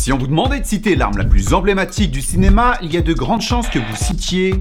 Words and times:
Si 0.00 0.14
on 0.14 0.16
vous 0.16 0.28
demandait 0.28 0.60
de 0.60 0.64
citer 0.64 0.96
l'arme 0.96 1.18
la 1.18 1.26
plus 1.26 1.52
emblématique 1.52 2.10
du 2.10 2.22
cinéma, 2.22 2.78
il 2.80 2.90
y 2.90 2.96
a 2.96 3.02
de 3.02 3.12
grandes 3.12 3.42
chances 3.42 3.68
que 3.68 3.78
vous 3.78 3.96
citiez 3.96 4.54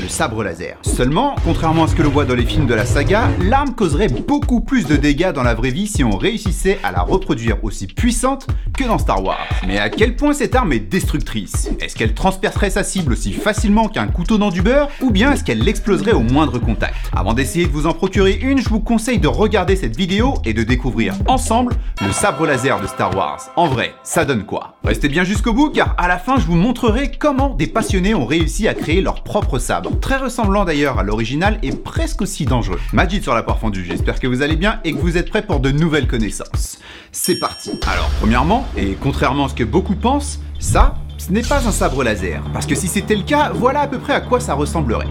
le 0.00 0.08
sabre 0.08 0.42
laser. 0.44 0.76
Seulement, 0.82 1.34
contrairement 1.44 1.84
à 1.84 1.88
ce 1.88 1.94
que 1.94 2.02
l'on 2.02 2.10
voit 2.10 2.24
dans 2.24 2.34
les 2.34 2.44
films 2.44 2.66
de 2.66 2.74
la 2.74 2.84
saga, 2.84 3.28
l'arme 3.40 3.74
causerait 3.74 4.08
beaucoup 4.08 4.60
plus 4.60 4.86
de 4.86 4.96
dégâts 4.96 5.32
dans 5.32 5.42
la 5.42 5.54
vraie 5.54 5.70
vie 5.70 5.86
si 5.86 6.04
on 6.04 6.16
réussissait 6.16 6.78
à 6.82 6.92
la 6.92 7.00
reproduire 7.00 7.62
aussi 7.62 7.86
puissante 7.86 8.46
que 8.76 8.84
dans 8.84 8.98
Star 8.98 9.22
Wars. 9.22 9.46
Mais 9.66 9.78
à 9.78 9.88
quel 9.88 10.16
point 10.16 10.32
cette 10.32 10.54
arme 10.54 10.72
est 10.72 10.80
destructrice? 10.80 11.70
Est-ce 11.80 11.96
qu'elle 11.96 12.14
transpercerait 12.14 12.70
sa 12.70 12.84
cible 12.84 13.12
aussi 13.12 13.32
facilement 13.32 13.88
qu'un 13.88 14.06
couteau 14.06 14.38
dans 14.38 14.50
du 14.50 14.62
beurre? 14.62 14.88
Ou 15.00 15.10
bien 15.10 15.32
est-ce 15.32 15.44
qu'elle 15.44 15.62
l'exploserait 15.62 16.12
au 16.12 16.20
moindre 16.20 16.58
contact? 16.58 16.94
Avant 17.14 17.34
d'essayer 17.34 17.66
de 17.66 17.72
vous 17.72 17.86
en 17.86 17.92
procurer 17.92 18.38
une, 18.40 18.58
je 18.58 18.68
vous 18.68 18.80
conseille 18.80 19.18
de 19.18 19.28
regarder 19.28 19.76
cette 19.76 19.96
vidéo 19.96 20.34
et 20.44 20.54
de 20.54 20.62
découvrir 20.62 21.14
ensemble 21.26 21.74
le 22.04 22.12
sabre 22.12 22.46
laser 22.46 22.80
de 22.80 22.86
Star 22.86 23.16
Wars. 23.16 23.40
En 23.56 23.66
vrai, 23.66 23.94
ça 24.02 24.24
donne 24.24 24.44
quoi? 24.44 24.76
Restez 24.84 25.08
bien 25.08 25.24
jusqu'au 25.24 25.52
bout 25.52 25.70
car 25.70 25.94
à 25.98 26.08
la 26.08 26.18
fin 26.18 26.36
je 26.38 26.46
vous 26.46 26.56
montrerai 26.56 27.10
comment 27.18 27.50
des 27.50 27.66
passionnés 27.66 28.14
ont 28.14 28.26
réussi 28.26 28.68
à 28.68 28.74
créer 28.74 29.00
leur 29.00 29.22
propre 29.22 29.58
sabre 29.58 29.87
très 29.90 30.16
ressemblant 30.16 30.64
d'ailleurs 30.64 30.98
à 30.98 31.02
l'original 31.02 31.58
et 31.62 31.72
presque 31.72 32.22
aussi 32.22 32.44
dangereux. 32.44 32.80
Majid 32.92 33.22
sur 33.22 33.34
la 33.34 33.42
part 33.42 33.58
fendue, 33.58 33.84
j'espère 33.84 34.20
que 34.20 34.26
vous 34.26 34.42
allez 34.42 34.56
bien 34.56 34.80
et 34.84 34.92
que 34.92 34.98
vous 34.98 35.16
êtes 35.16 35.28
prêts 35.28 35.42
pour 35.42 35.60
de 35.60 35.70
nouvelles 35.70 36.06
connaissances. 36.06 36.78
C'est 37.12 37.38
parti 37.38 37.78
Alors, 37.86 38.10
premièrement, 38.20 38.66
et 38.76 38.96
contrairement 39.00 39.46
à 39.46 39.48
ce 39.48 39.54
que 39.54 39.64
beaucoup 39.64 39.94
pensent, 39.94 40.40
ça, 40.58 40.94
ce 41.16 41.32
n'est 41.32 41.42
pas 41.42 41.66
un 41.66 41.72
sabre 41.72 42.04
laser. 42.04 42.42
Parce 42.52 42.66
que 42.66 42.74
si 42.74 42.88
c'était 42.88 43.16
le 43.16 43.22
cas, 43.22 43.50
voilà 43.54 43.80
à 43.80 43.86
peu 43.86 43.98
près 43.98 44.14
à 44.14 44.20
quoi 44.20 44.40
ça 44.40 44.54
ressemblerait. 44.54 45.08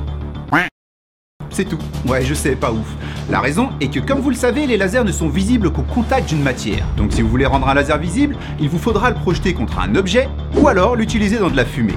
C'est 1.49 1.65
tout. 1.65 1.79
Ouais, 2.05 2.23
je 2.23 2.35
sais, 2.35 2.55
pas 2.55 2.71
ouf. 2.71 2.85
La 3.31 3.39
raison 3.39 3.69
est 3.81 3.87
que 3.87 3.99
comme 3.99 4.19
vous 4.19 4.29
le 4.29 4.35
savez, 4.35 4.67
les 4.67 4.77
lasers 4.77 5.03
ne 5.03 5.11
sont 5.11 5.27
visibles 5.27 5.71
qu'au 5.71 5.81
contact 5.81 6.29
d'une 6.29 6.43
matière. 6.43 6.85
Donc 6.97 7.13
si 7.13 7.23
vous 7.23 7.29
voulez 7.29 7.47
rendre 7.47 7.67
un 7.67 7.73
laser 7.73 7.97
visible, 7.97 8.35
il 8.59 8.69
vous 8.69 8.77
faudra 8.77 9.09
le 9.09 9.15
projeter 9.15 9.55
contre 9.55 9.79
un 9.79 9.95
objet 9.95 10.29
ou 10.55 10.67
alors 10.67 10.95
l'utiliser 10.95 11.39
dans 11.39 11.49
de 11.49 11.57
la 11.57 11.65
fumée. 11.65 11.95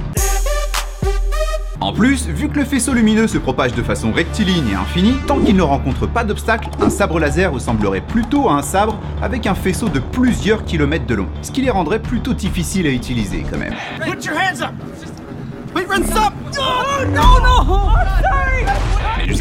En 1.83 1.95
plus, 1.95 2.27
vu 2.29 2.51
que 2.51 2.59
le 2.59 2.67
faisceau 2.67 2.93
lumineux 2.93 3.27
se 3.27 3.39
propage 3.39 3.73
de 3.73 3.83
façon 3.83 4.13
rectiligne 4.13 4.69
et 4.69 4.75
infinie, 4.75 5.15
tant 5.27 5.39
qu'il 5.39 5.57
ne 5.57 5.63
rencontre 5.63 6.07
pas 6.07 6.25
d'obstacle, 6.25 6.69
un 6.79 6.91
sabre 6.91 7.19
laser 7.19 7.51
ressemblerait 7.51 8.03
plutôt 8.03 8.51
à 8.51 8.53
un 8.53 8.63
sabre 8.63 8.99
avec 9.23 9.47
un 9.47 9.55
faisceau 9.55 9.89
de 9.89 9.99
plusieurs 9.99 10.65
kilomètres 10.65 11.07
de 11.07 11.15
long, 11.15 11.27
ce 11.41 11.51
qui 11.51 11.63
les 11.63 11.71
rendrait 11.71 12.01
plutôt 12.01 12.35
difficiles 12.35 12.87
à 12.87 12.91
utiliser 12.91 13.47
quand 13.51 13.57
même. 13.57 13.75
Put 14.05 14.27
your 14.27 14.37
hands 14.37 14.63
up! 14.63 14.73
Mais 15.75 15.87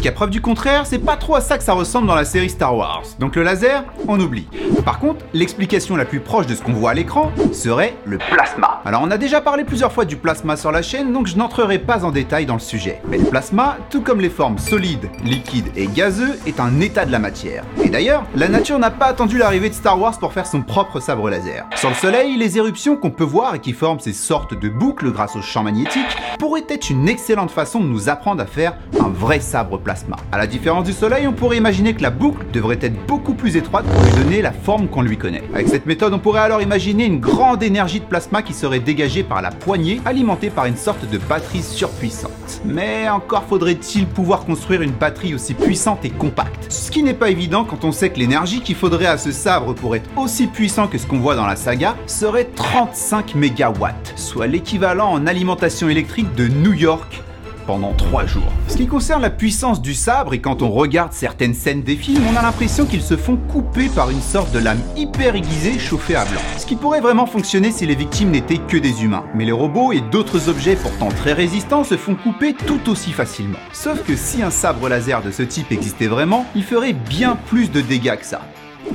jusqu'à 0.00 0.12
preuve 0.12 0.30
du 0.30 0.40
contraire, 0.40 0.86
c'est 0.86 0.98
pas 0.98 1.18
trop 1.18 1.34
à 1.34 1.42
ça 1.42 1.58
que 1.58 1.62
ça 1.62 1.74
ressemble 1.74 2.06
dans 2.06 2.14
la 2.14 2.24
série 2.24 2.48
Star 2.48 2.74
Wars. 2.74 3.02
Donc 3.18 3.36
le 3.36 3.42
laser, 3.42 3.84
on 4.08 4.18
oublie. 4.18 4.48
Par 4.82 4.98
contre, 4.98 5.26
l'explication 5.34 5.94
la 5.94 6.06
plus 6.06 6.20
proche 6.20 6.46
de 6.46 6.54
ce 6.54 6.62
qu'on 6.62 6.72
voit 6.72 6.92
à 6.92 6.94
l'écran 6.94 7.30
serait 7.52 7.94
le 8.06 8.16
plasma. 8.16 8.80
Alors 8.86 9.02
on 9.04 9.10
a 9.10 9.18
déjà 9.18 9.42
parlé 9.42 9.62
plusieurs 9.62 9.92
fois 9.92 10.06
du 10.06 10.16
plasma 10.16 10.56
sur 10.56 10.72
la 10.72 10.80
chaîne, 10.80 11.12
donc 11.12 11.26
je 11.26 11.36
n'entrerai 11.36 11.78
pas 11.78 12.02
en 12.06 12.12
détail 12.12 12.46
dans 12.46 12.54
le 12.54 12.60
sujet. 12.60 13.02
Mais 13.08 13.18
le 13.18 13.26
plasma, 13.26 13.76
tout 13.90 14.00
comme 14.00 14.22
les 14.22 14.30
formes 14.30 14.56
solides, 14.56 15.10
liquides 15.22 15.70
et 15.76 15.86
gazeux, 15.86 16.38
est 16.46 16.60
un 16.60 16.80
état 16.80 17.04
de 17.04 17.12
la 17.12 17.18
matière. 17.18 17.64
Et 17.84 17.90
d'ailleurs, 17.90 18.24
la 18.34 18.48
nature 18.48 18.78
n'a 18.78 18.90
pas 18.90 19.04
attendu 19.04 19.36
l'arrivée 19.36 19.68
de 19.68 19.74
Star 19.74 20.00
Wars 20.00 20.18
pour 20.18 20.32
faire 20.32 20.46
son 20.46 20.62
propre 20.62 21.00
sabre 21.00 21.28
laser. 21.28 21.66
Sur 21.76 21.90
le 21.90 21.94
Soleil, 21.94 22.38
les 22.38 22.56
éruptions 22.56 22.96
qu'on 22.96 23.10
peut 23.10 23.22
voir 23.22 23.56
et 23.56 23.58
qui 23.58 23.74
forment 23.74 24.00
ces 24.00 24.14
sortes 24.14 24.58
de 24.58 24.70
boucles 24.70 25.12
grâce 25.12 25.36
au 25.36 25.42
champ 25.42 25.62
magnétique 25.62 26.16
pourraient 26.38 26.64
être 26.70 26.88
une 26.88 27.06
excellente 27.06 27.50
façon 27.50 27.80
de 27.80 27.86
nous 27.86 28.08
apprendre 28.08 28.42
à 28.42 28.46
faire 28.46 28.78
un 28.98 29.10
vrai 29.10 29.40
sabre 29.40 29.76
plasma. 29.76 29.89
À 30.32 30.38
la 30.38 30.46
différence 30.46 30.84
du 30.84 30.92
Soleil, 30.92 31.26
on 31.26 31.32
pourrait 31.32 31.56
imaginer 31.56 31.94
que 31.94 32.02
la 32.02 32.10
boucle 32.10 32.46
devrait 32.52 32.78
être 32.80 33.06
beaucoup 33.06 33.34
plus 33.34 33.56
étroite 33.56 33.84
pour 33.86 34.02
lui 34.02 34.12
donner 34.22 34.42
la 34.42 34.52
forme 34.52 34.88
qu'on 34.88 35.02
lui 35.02 35.16
connaît. 35.16 35.42
Avec 35.52 35.68
cette 35.68 35.86
méthode, 35.86 36.12
on 36.14 36.18
pourrait 36.18 36.40
alors 36.40 36.62
imaginer 36.62 37.06
une 37.06 37.18
grande 37.18 37.62
énergie 37.62 38.00
de 38.00 38.04
plasma 38.04 38.42
qui 38.42 38.52
serait 38.52 38.80
dégagée 38.80 39.22
par 39.22 39.42
la 39.42 39.50
poignée, 39.50 40.00
alimentée 40.04 40.50
par 40.50 40.66
une 40.66 40.76
sorte 40.76 41.08
de 41.10 41.18
batterie 41.18 41.62
surpuissante. 41.62 42.60
Mais 42.64 43.08
encore 43.08 43.44
faudrait-il 43.44 44.06
pouvoir 44.06 44.44
construire 44.44 44.82
une 44.82 44.92
batterie 44.92 45.34
aussi 45.34 45.54
puissante 45.54 46.04
et 46.04 46.10
compacte. 46.10 46.66
Ce 46.68 46.90
qui 46.90 47.02
n'est 47.02 47.14
pas 47.14 47.30
évident 47.30 47.64
quand 47.64 47.84
on 47.84 47.92
sait 47.92 48.10
que 48.10 48.18
l'énergie 48.18 48.60
qu'il 48.60 48.76
faudrait 48.76 49.06
à 49.06 49.18
ce 49.18 49.32
sabre 49.32 49.74
pour 49.74 49.96
être 49.96 50.08
aussi 50.16 50.46
puissant 50.46 50.86
que 50.86 50.98
ce 50.98 51.06
qu'on 51.06 51.18
voit 51.18 51.34
dans 51.34 51.46
la 51.46 51.56
saga 51.56 51.96
serait 52.06 52.48
35 52.54 53.34
mégawatts, 53.34 54.12
soit 54.16 54.46
l'équivalent 54.46 55.10
en 55.10 55.26
alimentation 55.26 55.88
électrique 55.88 56.34
de 56.34 56.46
New 56.48 56.74
York 56.74 57.22
pendant 57.70 57.92
3 57.92 58.26
jours. 58.26 58.42
Ce 58.66 58.76
qui 58.76 58.88
concerne 58.88 59.22
la 59.22 59.30
puissance 59.30 59.80
du 59.80 59.94
sabre, 59.94 60.34
et 60.34 60.40
quand 60.40 60.60
on 60.60 60.72
regarde 60.72 61.12
certaines 61.12 61.54
scènes 61.54 61.84
des 61.84 61.94
films, 61.94 62.24
on 62.28 62.36
a 62.36 62.42
l'impression 62.42 62.84
qu'ils 62.84 63.00
se 63.00 63.16
font 63.16 63.36
couper 63.36 63.88
par 63.88 64.10
une 64.10 64.20
sorte 64.20 64.50
de 64.50 64.58
lame 64.58 64.80
hyper 64.96 65.36
aiguisée 65.36 65.78
chauffée 65.78 66.16
à 66.16 66.24
blanc. 66.24 66.40
Ce 66.58 66.66
qui 66.66 66.74
pourrait 66.74 67.00
vraiment 67.00 67.26
fonctionner 67.26 67.70
si 67.70 67.86
les 67.86 67.94
victimes 67.94 68.32
n'étaient 68.32 68.58
que 68.58 68.76
des 68.76 69.04
humains. 69.04 69.22
Mais 69.36 69.44
les 69.44 69.52
robots 69.52 69.92
et 69.92 70.00
d'autres 70.00 70.48
objets 70.48 70.74
pourtant 70.74 71.10
très 71.10 71.32
résistants 71.32 71.84
se 71.84 71.96
font 71.96 72.16
couper 72.16 72.54
tout 72.54 72.90
aussi 72.90 73.12
facilement. 73.12 73.60
Sauf 73.72 74.02
que 74.02 74.16
si 74.16 74.42
un 74.42 74.50
sabre 74.50 74.88
laser 74.88 75.22
de 75.22 75.30
ce 75.30 75.44
type 75.44 75.70
existait 75.70 76.08
vraiment, 76.08 76.46
il 76.56 76.64
ferait 76.64 76.92
bien 76.92 77.38
plus 77.46 77.70
de 77.70 77.80
dégâts 77.80 78.16
que 78.16 78.26
ça. 78.26 78.40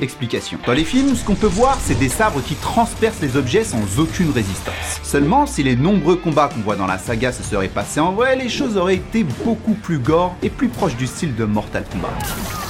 Explication. 0.00 0.58
Dans 0.66 0.72
les 0.72 0.84
films, 0.84 1.14
ce 1.14 1.24
qu'on 1.24 1.34
peut 1.34 1.46
voir, 1.46 1.78
c'est 1.80 1.98
des 1.98 2.08
sabres 2.08 2.42
qui 2.42 2.54
transpercent 2.54 3.20
les 3.20 3.36
objets 3.36 3.64
sans 3.64 3.98
aucune 3.98 4.30
résistance. 4.30 5.00
Seulement, 5.02 5.46
si 5.46 5.62
les 5.62 5.76
nombreux 5.76 6.16
combats 6.16 6.48
qu'on 6.48 6.60
voit 6.60 6.76
dans 6.76 6.86
la 6.86 6.98
saga 6.98 7.32
se 7.32 7.42
seraient 7.42 7.68
passés 7.68 8.00
en 8.00 8.12
vrai, 8.12 8.36
les 8.36 8.48
choses 8.48 8.76
auraient 8.76 8.96
été 8.96 9.24
beaucoup 9.44 9.74
plus 9.74 9.98
gore 9.98 10.36
et 10.42 10.50
plus 10.50 10.68
proches 10.68 10.96
du 10.96 11.06
style 11.06 11.34
de 11.34 11.44
Mortal 11.44 11.84
Kombat. 11.90 12.65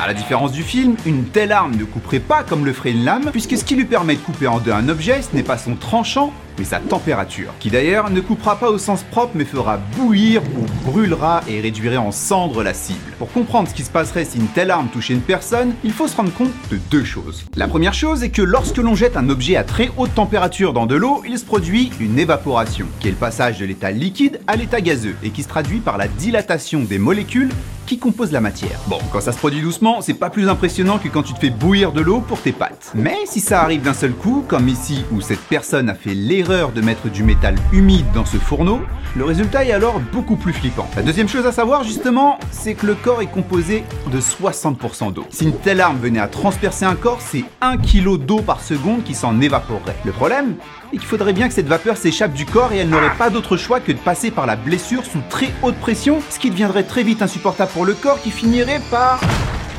A 0.00 0.06
la 0.06 0.14
différence 0.14 0.52
du 0.52 0.62
film, 0.62 0.94
une 1.06 1.24
telle 1.24 1.50
arme 1.50 1.74
ne 1.74 1.82
couperait 1.82 2.20
pas 2.20 2.44
comme 2.44 2.64
le 2.64 2.72
ferait 2.72 2.92
une 2.92 3.04
lame, 3.04 3.30
puisque 3.32 3.56
ce 3.56 3.64
qui 3.64 3.74
lui 3.74 3.84
permet 3.84 4.14
de 4.14 4.20
couper 4.20 4.46
en 4.46 4.60
deux 4.60 4.70
un 4.70 4.88
objet, 4.88 5.22
ce 5.22 5.34
n'est 5.34 5.42
pas 5.42 5.58
son 5.58 5.74
tranchant, 5.74 6.32
mais 6.56 6.64
sa 6.64 6.78
température, 6.78 7.52
qui 7.58 7.68
d'ailleurs 7.68 8.08
ne 8.08 8.20
coupera 8.20 8.60
pas 8.60 8.70
au 8.70 8.78
sens 8.78 9.02
propre 9.02 9.32
mais 9.34 9.44
fera 9.44 9.76
bouillir 9.96 10.40
ou 10.56 10.88
brûlera 10.88 11.42
et 11.48 11.60
réduirait 11.60 11.96
en 11.96 12.12
cendres 12.12 12.62
la 12.62 12.74
cible. 12.74 13.00
Pour 13.18 13.32
comprendre 13.32 13.68
ce 13.68 13.74
qui 13.74 13.82
se 13.82 13.90
passerait 13.90 14.24
si 14.24 14.38
une 14.38 14.46
telle 14.46 14.70
arme 14.70 14.86
touchait 14.86 15.14
une 15.14 15.20
personne, 15.20 15.74
il 15.82 15.90
faut 15.90 16.06
se 16.06 16.16
rendre 16.16 16.32
compte 16.32 16.52
de 16.70 16.78
deux 16.92 17.04
choses. 17.04 17.44
La 17.56 17.66
première 17.66 17.94
chose 17.94 18.22
est 18.22 18.30
que 18.30 18.42
lorsque 18.42 18.76
l'on 18.76 18.94
jette 18.94 19.16
un 19.16 19.28
objet 19.28 19.56
à 19.56 19.64
très 19.64 19.90
haute 19.96 20.14
température 20.14 20.72
dans 20.72 20.86
de 20.86 20.94
l'eau, 20.94 21.24
il 21.26 21.36
se 21.40 21.44
produit 21.44 21.90
une 21.98 22.20
évaporation, 22.20 22.86
qui 23.00 23.08
est 23.08 23.12
le 23.12 23.16
passage 23.16 23.58
de 23.58 23.66
l'état 23.66 23.90
liquide 23.90 24.38
à 24.46 24.54
l'état 24.54 24.80
gazeux, 24.80 25.16
et 25.24 25.30
qui 25.30 25.42
se 25.42 25.48
traduit 25.48 25.80
par 25.80 25.98
la 25.98 26.06
dilatation 26.06 26.84
des 26.84 26.98
molécules 26.98 27.50
qui 27.88 27.98
composent 27.98 28.32
la 28.32 28.42
matière. 28.42 28.78
Bon, 28.86 28.98
quand 29.10 29.22
ça 29.22 29.32
se 29.32 29.38
produit 29.38 29.62
doucement, 29.62 30.02
c'est 30.02 30.12
pas 30.12 30.28
plus 30.28 30.50
impressionnant 30.50 30.98
que 30.98 31.08
quand 31.08 31.22
tu 31.22 31.32
te 31.32 31.38
fais 31.38 31.48
bouillir 31.48 31.92
de 31.92 32.02
l'eau 32.02 32.20
pour 32.20 32.38
tes 32.40 32.52
pâtes. 32.52 32.92
Mais 32.94 33.16
si 33.24 33.40
ça 33.40 33.62
arrive 33.62 33.80
d'un 33.80 33.94
seul 33.94 34.12
coup, 34.12 34.44
comme 34.46 34.68
ici 34.68 35.04
où 35.10 35.22
cette 35.22 35.40
personne 35.40 35.88
a 35.88 35.94
fait 35.94 36.12
l'erreur 36.14 36.72
de 36.72 36.82
mettre 36.82 37.08
du 37.08 37.22
métal 37.22 37.54
humide 37.72 38.04
dans 38.12 38.26
ce 38.26 38.36
fourneau, 38.36 38.80
le 39.16 39.24
résultat 39.24 39.64
est 39.64 39.72
alors 39.72 40.00
beaucoup 40.12 40.36
plus 40.36 40.52
flippant. 40.52 40.86
La 40.96 41.02
deuxième 41.02 41.28
chose 41.28 41.46
à 41.46 41.52
savoir 41.52 41.82
justement, 41.82 42.38
c'est 42.50 42.74
que 42.74 42.86
le 42.86 42.94
corps 42.94 43.22
est 43.22 43.26
composé 43.26 43.84
de 44.12 44.20
60% 44.20 45.14
d'eau. 45.14 45.24
Si 45.30 45.44
une 45.44 45.56
telle 45.56 45.80
arme 45.80 45.98
venait 45.98 46.20
à 46.20 46.28
transpercer 46.28 46.84
un 46.84 46.94
corps, 46.94 47.22
c'est 47.22 47.44
1 47.62 47.78
kg 47.78 48.18
d'eau 48.18 48.42
par 48.42 48.60
seconde 48.60 49.02
qui 49.02 49.14
s'en 49.14 49.40
évaporerait. 49.40 49.96
Le 50.04 50.12
problème 50.12 50.56
est 50.92 50.98
qu'il 50.98 51.06
faudrait 51.06 51.32
bien 51.32 51.48
que 51.48 51.54
cette 51.54 51.68
vapeur 51.68 51.96
s'échappe 51.96 52.34
du 52.34 52.44
corps 52.44 52.72
et 52.72 52.78
elle 52.78 52.90
n'aurait 52.90 53.16
pas 53.16 53.30
d'autre 53.30 53.56
choix 53.56 53.80
que 53.80 53.92
de 53.92 53.98
passer 53.98 54.30
par 54.30 54.46
la 54.46 54.56
blessure 54.56 55.04
sous 55.04 55.20
très 55.30 55.50
haute 55.62 55.76
pression, 55.76 56.20
ce 56.28 56.38
qui 56.38 56.50
deviendrait 56.50 56.84
très 56.84 57.02
vite 57.02 57.22
insupportable 57.22 57.70
le 57.84 57.94
corps 57.94 58.20
qui 58.20 58.30
finirait 58.30 58.80
par 58.90 59.20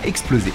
exploser. 0.04 0.54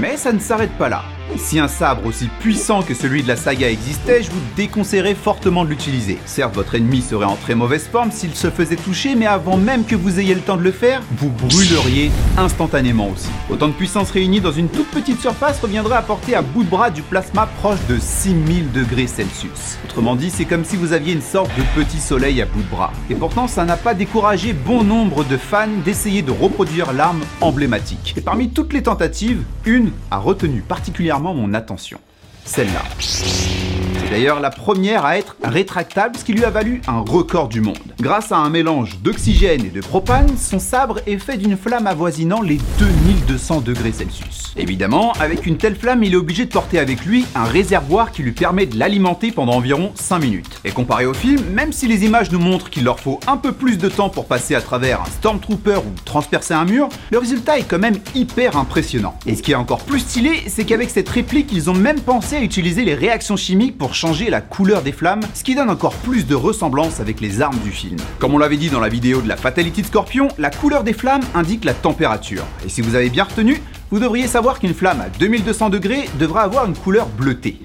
Mais 0.00 0.16
ça 0.16 0.32
ne 0.32 0.38
s'arrête 0.38 0.76
pas 0.78 0.88
là. 0.88 1.02
Si 1.36 1.58
un 1.58 1.68
sabre 1.68 2.06
aussi 2.06 2.28
puissant 2.40 2.82
que 2.82 2.94
celui 2.94 3.22
de 3.22 3.28
la 3.28 3.36
saga 3.36 3.68
existait, 3.68 4.22
je 4.22 4.30
vous 4.30 4.40
déconseillerais 4.56 5.14
fortement 5.14 5.64
de 5.64 5.70
l'utiliser. 5.70 6.18
Certes, 6.26 6.54
votre 6.54 6.74
ennemi 6.76 7.02
serait 7.02 7.24
en 7.24 7.34
très 7.34 7.54
mauvaise 7.54 7.88
forme 7.88 8.12
s'il 8.12 8.34
se 8.34 8.50
faisait 8.50 8.76
toucher, 8.76 9.14
mais 9.16 9.26
avant 9.26 9.56
même 9.56 9.84
que 9.84 9.96
vous 9.96 10.20
ayez 10.20 10.34
le 10.34 10.40
temps 10.40 10.56
de 10.56 10.62
le 10.62 10.70
faire, 10.70 11.02
vous 11.16 11.30
brûleriez 11.30 12.12
instantanément 12.38 13.08
aussi. 13.08 13.30
Autant 13.50 13.68
de 13.68 13.72
puissance 13.72 14.10
réunie 14.10 14.40
dans 14.40 14.52
une 14.52 14.68
toute 14.68 14.86
petite 14.88 15.20
surface 15.20 15.60
reviendrait 15.60 15.96
à 15.96 16.02
porter 16.02 16.36
à 16.36 16.42
bout 16.42 16.62
de 16.62 16.70
bras 16.70 16.90
du 16.90 17.02
plasma 17.02 17.48
proche 17.58 17.84
de 17.88 17.98
6000 17.98 18.70
degrés 18.70 19.06
Celsius. 19.06 19.78
Autrement 19.84 20.14
dit, 20.14 20.30
c'est 20.30 20.44
comme 20.44 20.64
si 20.64 20.76
vous 20.76 20.92
aviez 20.92 21.14
une 21.14 21.22
sorte 21.22 21.50
de 21.56 21.82
petit 21.82 22.00
soleil 22.00 22.40
à 22.42 22.46
bout 22.46 22.62
de 22.62 22.70
bras. 22.70 22.92
Et 23.10 23.14
pourtant, 23.14 23.48
ça 23.48 23.64
n'a 23.64 23.76
pas 23.76 23.94
découragé 23.94 24.52
bon 24.52 24.84
nombre 24.84 25.24
de 25.24 25.36
fans 25.36 25.68
d'essayer 25.84 26.22
de 26.22 26.30
reproduire 26.30 26.92
l'arme 26.92 27.22
emblématique. 27.40 28.14
Et 28.16 28.20
parmi 28.20 28.50
toutes 28.50 28.72
les 28.72 28.82
tentatives, 28.82 29.42
une 29.64 29.90
a 30.10 30.18
retenu 30.18 30.60
particulièrement 30.60 31.13
mon 31.18 31.54
attention. 31.54 32.00
Celle-là. 32.44 32.82
C'est 32.98 34.10
d'ailleurs 34.10 34.38
la 34.38 34.50
première 34.50 35.06
à 35.06 35.16
être 35.16 35.34
rétractable, 35.42 36.16
ce 36.18 36.24
qui 36.24 36.34
lui 36.34 36.44
a 36.44 36.50
valu 36.50 36.82
un 36.86 37.00
record 37.00 37.48
du 37.48 37.62
monde. 37.62 37.94
Grâce 38.00 38.32
à 38.32 38.36
un 38.36 38.50
mélange 38.50 38.98
d'oxygène 39.02 39.64
et 39.64 39.70
de 39.70 39.80
propane, 39.80 40.36
son 40.36 40.58
sabre 40.58 41.00
est 41.06 41.18
fait 41.18 41.38
d'une 41.38 41.56
flamme 41.56 41.86
avoisinant 41.86 42.42
les 42.42 42.58
2200 42.78 43.62
degrés 43.62 43.92
Celsius. 43.92 44.52
Évidemment, 44.56 45.12
avec 45.14 45.46
une 45.46 45.56
telle 45.56 45.74
flamme, 45.74 46.04
il 46.04 46.12
est 46.12 46.16
obligé 46.16 46.44
de 46.44 46.50
porter 46.50 46.78
avec 46.78 47.04
lui 47.04 47.24
un 47.34 47.44
réservoir 47.44 48.12
qui 48.12 48.22
lui 48.22 48.32
permet 48.32 48.66
de 48.66 48.78
l'alimenter 48.78 49.32
pendant 49.32 49.54
environ 49.54 49.92
5 49.94 50.18
minutes. 50.18 50.60
Et 50.64 50.70
comparé 50.70 51.06
au 51.06 51.14
film, 51.14 51.42
même 51.52 51.72
si 51.72 51.88
les 51.88 52.04
images 52.04 52.30
nous 52.30 52.38
montrent 52.38 52.70
qu'il 52.70 52.84
leur 52.84 53.00
faut 53.00 53.20
un 53.26 53.38
peu 53.38 53.52
plus 53.52 53.78
de 53.78 53.88
temps 53.88 54.10
pour 54.10 54.26
passer 54.26 54.54
à 54.54 54.60
travers 54.60 55.00
un 55.00 55.06
Stormtrooper 55.06 55.78
ou 55.78 55.92
transpercer 56.04 56.54
un 56.54 56.66
mur, 56.66 56.88
le 57.10 57.18
résultat 57.18 57.58
est 57.58 57.64
quand 57.68 57.78
même 57.78 57.98
hyper 58.14 58.56
impressionnant. 58.56 59.18
Et 59.26 59.34
ce 59.34 59.42
qui 59.42 59.52
est 59.52 59.56
encore 59.56 59.80
plus 59.80 60.00
stylé, 60.00 60.42
c'est 60.46 60.64
qu'avec 60.64 60.90
cette 60.90 61.08
réplique, 61.08 61.50
ils 61.52 61.70
ont 61.70 61.74
même 61.74 62.00
pensé 62.00 62.33
à 62.36 62.42
utiliser 62.42 62.84
les 62.84 62.94
réactions 62.94 63.36
chimiques 63.36 63.78
pour 63.78 63.94
changer 63.94 64.30
la 64.30 64.40
couleur 64.40 64.82
des 64.82 64.92
flammes, 64.92 65.20
ce 65.34 65.44
qui 65.44 65.54
donne 65.54 65.70
encore 65.70 65.94
plus 65.94 66.26
de 66.26 66.34
ressemblance 66.34 67.00
avec 67.00 67.20
les 67.20 67.40
armes 67.40 67.58
du 67.58 67.70
film. 67.70 67.96
Comme 68.18 68.34
on 68.34 68.38
l'avait 68.38 68.56
dit 68.56 68.70
dans 68.70 68.80
la 68.80 68.88
vidéo 68.88 69.20
de 69.20 69.28
la 69.28 69.36
Fatality 69.36 69.82
de 69.82 69.86
Scorpion, 69.86 70.28
la 70.38 70.50
couleur 70.50 70.84
des 70.84 70.92
flammes 70.92 71.22
indique 71.34 71.64
la 71.64 71.74
température. 71.74 72.44
Et 72.64 72.68
si 72.68 72.82
vous 72.82 72.94
avez 72.94 73.10
bien 73.10 73.24
retenu, 73.24 73.60
vous 73.90 74.00
devriez 74.00 74.26
savoir 74.26 74.58
qu'une 74.58 74.74
flamme 74.74 75.00
à 75.00 75.08
2200 75.18 75.70
degrés 75.70 76.08
devra 76.18 76.42
avoir 76.42 76.66
une 76.66 76.76
couleur 76.76 77.06
bleutée 77.06 77.58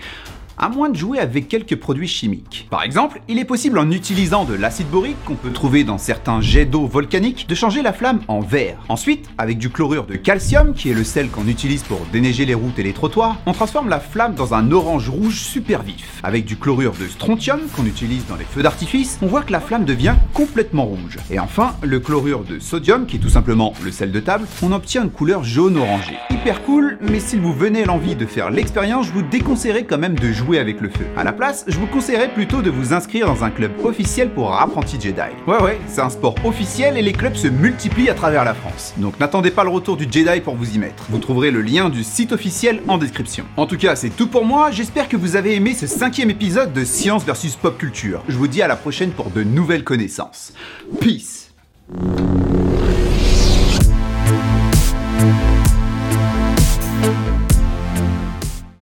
à 0.59 0.69
moins 0.69 0.89
de 0.89 0.97
jouer 0.97 1.19
avec 1.19 1.47
quelques 1.47 1.77
produits 1.77 2.07
chimiques. 2.07 2.67
Par 2.69 2.83
exemple, 2.83 3.21
il 3.27 3.39
est 3.39 3.45
possible 3.45 3.79
en 3.79 3.89
utilisant 3.89 4.44
de 4.44 4.53
l'acide 4.53 4.89
borique 4.89 5.15
qu'on 5.25 5.35
peut 5.35 5.51
trouver 5.51 5.83
dans 5.83 5.97
certains 5.97 6.41
jets 6.41 6.65
d'eau 6.65 6.85
volcaniques 6.85 7.47
de 7.47 7.56
changer 7.56 7.81
la 7.81 7.94
flamme 7.94 8.19
en 8.27 8.41
vert. 8.41 8.77
Ensuite, 8.89 9.29
avec 9.38 9.57
du 9.57 9.69
chlorure 9.69 10.06
de 10.06 10.15
calcium, 10.15 10.73
qui 10.73 10.89
est 10.89 10.94
le 10.94 11.03
sel 11.03 11.29
qu'on 11.29 11.47
utilise 11.47 11.83
pour 11.83 12.01
déneiger 12.11 12.45
les 12.45 12.53
routes 12.53 12.77
et 12.77 12.83
les 12.83 12.94
trottoirs, 12.94 13.38
on 13.45 13.53
transforme 13.53 13.89
la 13.89 14.00
flamme 14.00 14.35
dans 14.35 14.53
un 14.53 14.71
orange 14.71 15.09
rouge 15.09 15.39
super 15.39 15.83
vif. 15.83 16.19
Avec 16.23 16.45
du 16.45 16.57
chlorure 16.57 16.94
de 17.00 17.07
strontium 17.07 17.59
qu'on 17.75 17.85
utilise 17.85 18.25
dans 18.27 18.35
les 18.35 18.45
feux 18.45 18.62
d'artifice, 18.62 19.17
on 19.21 19.27
voit 19.27 19.41
que 19.41 19.53
la 19.53 19.62
flamme 19.62 19.85
devient 19.85 20.15
complètement 20.33 20.85
rouge. 20.85 21.17
Et 21.31 21.39
enfin, 21.39 21.75
le 21.81 22.00
chlorure 22.00 22.44
de 22.44 22.59
sodium, 22.59 23.05
qui 23.05 23.15
est 23.15 23.19
tout 23.19 23.29
simplement 23.29 23.73
le 23.83 23.91
sel 23.91 24.12
de 24.12 24.19
table, 24.19 24.45
on 24.62 24.73
obtient 24.73 25.03
une 25.03 25.12
couleur 25.12 25.44
jaune 25.44 25.77
orangée. 25.77 26.17
Hyper 26.29 26.63
cool, 26.63 26.97
mais 27.01 27.19
si 27.19 27.38
vous 27.38 27.53
venez 27.53 27.85
l'envie 27.85 28.15
de 28.15 28.25
faire 28.25 28.50
l'expérience, 28.50 29.07
je 29.07 29.13
vous 29.13 29.21
déconseillerais 29.21 29.85
quand 29.85 29.97
même 29.97 30.19
de 30.19 30.31
jouer 30.50 30.57
avec 30.57 30.81
le 30.81 30.90
feu. 30.90 31.06
À 31.16 31.24
la 31.24 31.31
place, 31.31 31.63
je 31.68 31.78
vous 31.78 31.86
conseillerais 31.86 32.34
plutôt 32.34 32.63
de 32.63 32.72
vous 32.72 32.92
inscrire 32.92 33.28
dans 33.28 33.44
un 33.44 33.51
club 33.51 33.72
officiel 33.84 34.31
pour 34.31 34.60
apprentis 34.60 35.00
Jedi. 35.00 35.22
Ouais 35.46 35.62
ouais, 35.62 35.80
c'est 35.88 36.01
un 36.01 36.10
sport 36.10 36.34
officiel 36.44 36.98
et 36.98 37.04
les 37.04 37.13
clubs 37.13 37.36
se 37.36 37.48
multiplient 37.48 38.10
à 38.10 38.16
travers 38.16 38.44
la 38.44 38.56
France. 38.56 38.96
Donc 38.98 39.19
n'attendez 39.19 39.51
pas 39.51 39.63
le 39.63 39.69
retour 39.69 39.96
du 39.96 40.06
Jedi 40.10 40.42
pour 40.42 40.56
vous 40.56 40.75
y 40.75 40.80
mettre. 40.80 41.06
Vous 41.10 41.19
trouverez 41.19 41.51
le 41.51 41.62
lien 41.62 41.90
du 41.90 42.04
site 42.04 42.31
officiel 42.31 42.81
en 42.88 42.98
description. 42.98 43.46
En 43.57 43.68
tout 43.68 43.78
cas, 43.78 43.96
c'est 43.96 44.10
tout 44.10 44.25
pour 44.25 44.44
moi. 44.44 44.72
J'espère 44.72 45.07
que 45.07 45.18
vous 45.18 45.36
avez 45.36 45.54
aimé 45.54 45.75
ce 45.75 45.86
cinquième 45.86 46.31
épisode 46.31 46.74
de 46.74 46.84
Science 46.84 47.24
versus 47.24 47.56
Pop 47.56 47.78
Culture. 47.78 48.24
Je 48.28 48.36
vous 48.36 48.48
dis 48.48 48.63
à 48.63 48.68
la 48.68 48.75
prochaine 48.75 49.12
pour 49.12 49.30
de 49.30 49.44
nouvelles 49.44 49.84
connaissances. 49.84 50.54
Peace 51.00 51.51